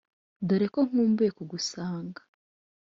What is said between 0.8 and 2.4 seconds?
nkumbuye kugusanga